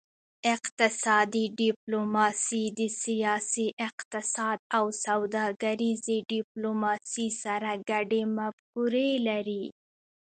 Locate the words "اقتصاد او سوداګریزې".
3.89-6.17